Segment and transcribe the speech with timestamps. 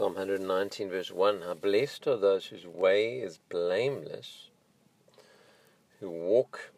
[0.00, 4.28] i blesed o thus whose way is blameless
[5.98, 6.70] who walk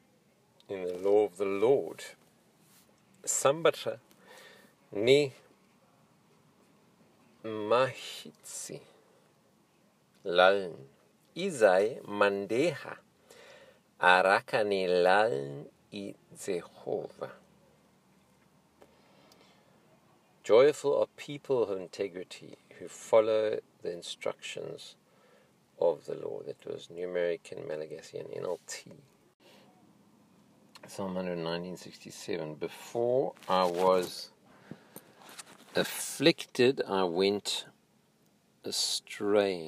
[0.70, 2.02] in the law of the lord
[3.36, 3.94] sambata
[5.04, 5.18] ne
[7.70, 8.78] mahitsi
[10.24, 10.74] laln
[11.46, 11.88] izai
[12.20, 12.94] mandeha
[14.00, 15.52] araka ni laln
[15.92, 16.14] i
[16.44, 17.30] jehova
[20.50, 24.96] jfl are people of integrity who follow the instructions
[25.88, 28.90] of the lawnew american malgatannt
[32.64, 34.10] before i was
[35.84, 37.54] afflicted i went
[38.72, 39.62] astray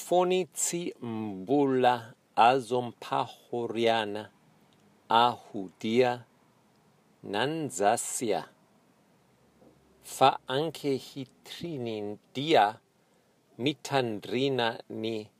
[0.00, 0.82] fonitsi
[1.14, 1.96] mbula
[2.50, 4.24] azompahuriana
[5.08, 6.12] a hudea
[7.22, 8.44] nanzasia
[10.02, 12.78] fa ankehitrini dia
[13.58, 15.30] mitandrina ni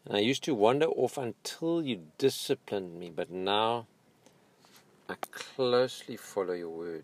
[0.06, 3.86] and i used to wonder off until you disciplined me but now
[5.10, 7.04] i closely follow your word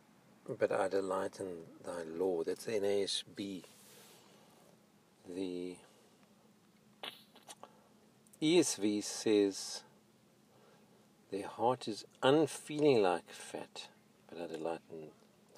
[0.57, 1.47] but i delight in
[1.85, 3.63] thy law that's the nasb
[5.33, 5.75] the
[8.41, 9.81] esv says
[11.31, 13.87] their heart is unfeeling like fat
[14.29, 15.07] but i delight in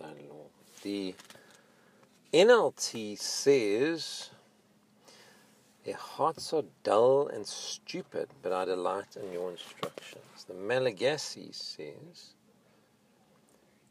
[0.02, 0.46] thy law
[0.84, 1.16] the
[2.34, 4.30] nlt says
[5.86, 12.34] their hearts are dull and stupid but i delight in your instructions the malagasse says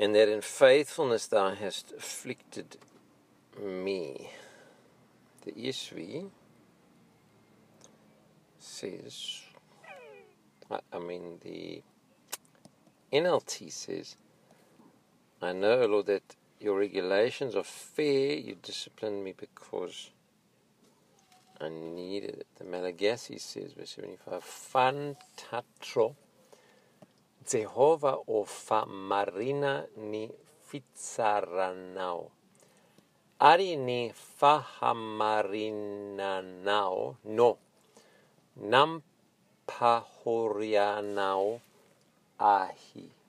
[0.00, 2.70] d that in faithfulness thou hast afflicted
[3.86, 4.02] me
[5.44, 5.96] the esv
[8.76, 9.14] says
[10.96, 11.82] i mean the
[13.22, 14.06] nlt says
[15.48, 16.26] i know lord that
[16.66, 17.68] your regulations are
[17.98, 19.96] fair you discipline me because
[21.64, 21.66] i
[21.98, 24.98] needitt the malagasi says e 75 fun
[25.42, 26.06] tatro
[27.48, 30.24] jehovha o fa marina ni
[30.68, 32.20] fitsaranao
[33.50, 37.50] ari ni fahamarinanao no
[38.72, 41.60] nampagorianao
[42.38, 43.19] ahi